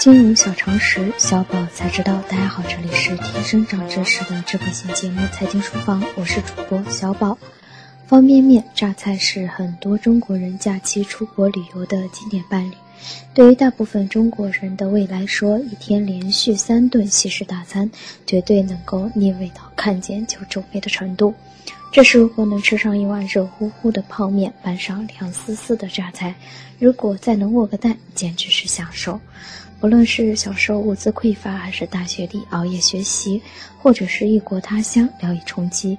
[0.00, 2.22] 金融小常识，小宝才知道。
[2.22, 7.36] 大家好，这里是提升长知识的智慧型节目《财经书房》，我是主播小宝。
[8.06, 12.72] 方便面、榨菜是很多中国人假期出国旅游的经典伴侣。
[13.34, 17.90] 对于大部分中国人的胃来说，一天连续三顿西式大餐，
[18.26, 21.34] 绝对能够腻味到看见就皱眉的程度。
[21.92, 26.32] 这时如果能吃上一碗热乎乎的泡面，拌上凉丝丝的榨菜，
[26.78, 29.18] 如果再能握个蛋，简直是享受。
[29.80, 33.42] 不论是小时候物资匮乏，还是大学里熬夜学习，
[33.76, 35.98] 或者是异国他乡聊以充饥，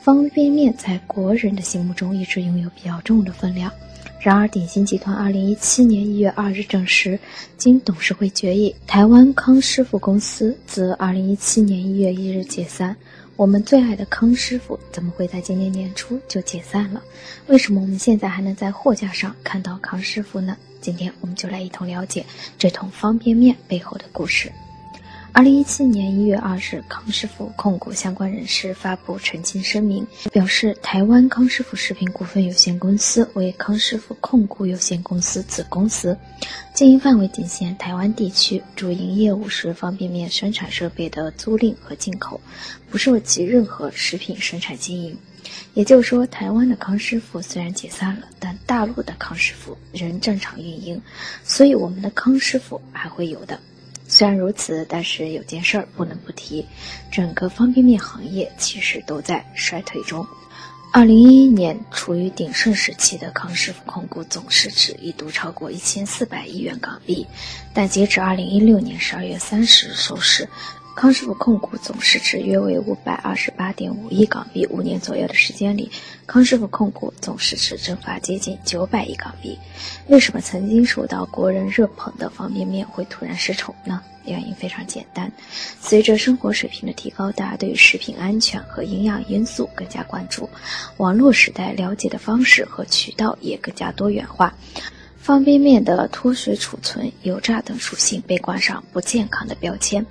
[0.00, 3.70] 方便面在国人的心目中一直拥有比较重的分量。
[4.18, 7.16] 然而，鼎新集团二零一七年一月二日证实，
[7.56, 12.96] 经董事会决议，台湾康师傅公司自二零一七年一月一日解散。
[13.38, 17.00] 我们最爱的康师傅怎么会在今年年初就解散了？
[17.46, 20.56] 为什么我们现在还能在货架上看到康师傅呢？
[20.80, 22.26] 今天我们就来一同了解
[22.58, 24.50] 这桶方便面背后的故事。
[25.32, 36.18] 二零一七年一月二日，康师傅控股相关人士发布澄清声明，表示台湾康师傅食品股份有限公司为康师傅控股有限公司子公司，
[36.74, 42.40] 经营范围仅限台湾地区，主营业务是方便面生产设备的租赁和进口，
[42.90, 45.16] 不涉及任何食品生产经营。
[45.74, 51.00] 也就是说，台湾的康师傅虽然解散了，但大陆的康师傅仍正常运营，
[51.44, 53.60] 所以我们的康师傅还会有的。
[54.08, 56.66] 虽然如此，但是有件事儿不能不提，
[57.12, 60.26] 整个方便面行业其实都在衰退中。
[60.90, 67.26] 二零一一年处于鼎盛时期的康师傅控股总市值一度超过一千四百亿元港币，
[67.74, 70.48] 但截止二零一六年十二月三十日收市。
[71.00, 75.88] 康师傅控股总市值约为五百二十八点五亿港币，五年左右的时间里，
[76.26, 79.56] 康师傅控股总市值蒸发接近九百亿港币。
[80.08, 84.02] 为什么曾经受到国人热捧的方便面会突然失宠呢？
[84.24, 85.30] 原因非常简单，
[85.80, 90.50] 随着生活水平的提高，大家对于食品安全和营养因素更加关注，
[90.96, 94.52] 网络时代了解的方式和渠道也更加多元化。
[95.18, 100.04] 方便面的脱水、储存、油炸等属性被挂上不健康的标签。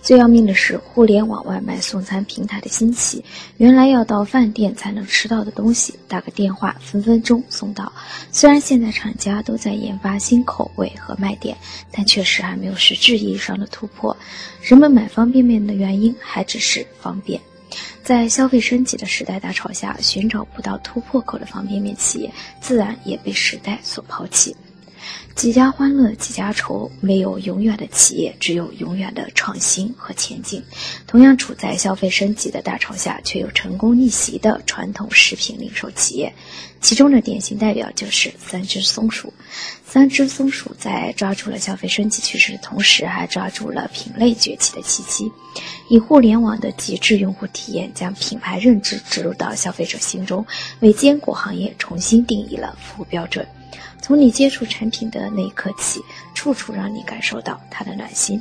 [0.00, 3.24] 最要命的是，互联网外卖送餐平台的兴起，
[3.56, 7.92] 原来要到饭店才能吃到的东西，打个电话分分钟送到。
[8.30, 11.56] 虽然现在厂家都在研发新口味和卖点，
[11.90, 14.16] 但确实还没有实质意义上的突破。
[14.62, 17.40] 人们买方便面的原因还只是方便。
[18.02, 24.56] 在消费升级的时代大潮下，寻找不到突破口的方便面企业，自然也被时代所抛弃。
[25.34, 30.62] 几家欢乐几家愁，没有永远的企业，只有永远的创新和前进。
[31.06, 36.34] 同样处在消费升级的大潮下，却有成功逆袭的传统食品零售企业，
[36.80, 39.32] 其中的典型代表就是三只松鼠。
[39.86, 45.32] 三只松鼠在抓住了消费升级趋势的同时，还抓住了品类崛起的契机，
[45.88, 50.44] 以互联网的极致用户体验，将品牌认知植入到消费者心中，
[50.80, 53.46] 为坚果行业重新定义了服务标准。
[54.00, 56.00] 从你接触产品的那一刻起，
[56.34, 58.40] 处处让你感受到它的暖心。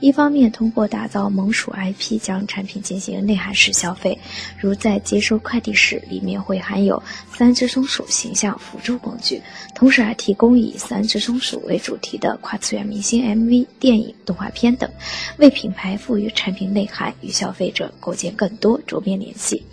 [0.00, 4.18] 一方面，通过打造萌鼠 IP，将产品进行内涵式消费，
[4.60, 7.02] 如在接收快递时，里面会含有
[7.32, 9.42] 三只松鼠形象辅助工具，
[9.74, 14.88] 同时还提供以三只松鼠为主题的跨次元明星 MV、电影、动画片等，
[15.38, 19.64] 为品牌赋予产品内涵，与消费者构建更多周边联系。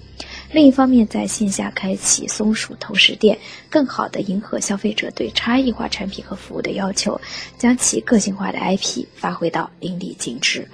[0.53, 3.37] 另一方面，在线下开启松鼠投食店，
[3.69, 7.19] 更好地迎合消费者对差异化产品和服务的要求，
[7.57, 10.67] 将其个性化的 IP 发挥到淋漓尽致。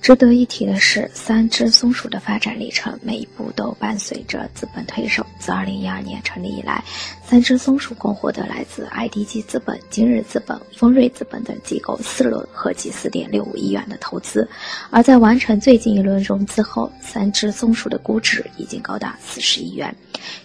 [0.00, 5.26] 值得一提的是，三只松鼠的发展历程，每一步都伴随着资本推手。
[5.38, 6.82] 自2012年成立以来，
[7.26, 14.48] 三只松鼠共获得来自 IDG 资本、今日资本、丰瑞资本等机构四轮合计4.65亿元的投资。
[14.90, 19.94] 而在完成最近一轮融资后，三只松鼠的估值已经高达40亿元。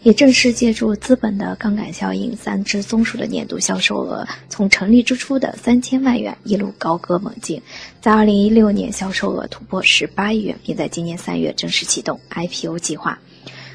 [0.01, 7.61] 也正是借助资本的杠杆效应，三只松鼠的年度销售额从成立之初的三千万元一路高歌猛进，
[8.01, 9.42] 在2016年销售额。
[9.47, 13.19] 突破十八亿元，并在今年三月正式启动 IPO 计划，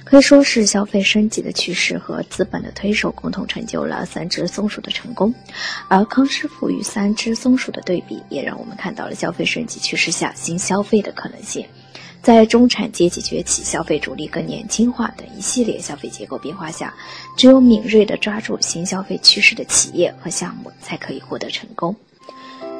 [0.05, 5.35] 可以说是消费升级的趋势和资本的推手共同成就了三只松鼠的成功。
[5.88, 11.67] 而康师傅与三只松鼠的对比，也让我们看到了消费升级趋势下新消费的可能性。
[12.21, 16.93] 在中产阶级崛起、消费主力更年轻化等一系列消费结构变化下，
[17.37, 21.94] 只有敏锐地抓住新消费趋势的企业和项目，才可以获得成功。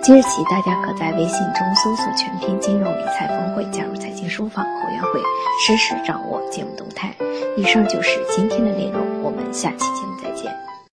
[0.01, 5.21] 即日起，大家可在微信中搜索“全拼金融理财峰会”，加入财经书房会员会，
[5.61, 7.15] 实时掌握节目动态。
[7.57, 10.68] 以上就是今天的内容，我们下期节目再见。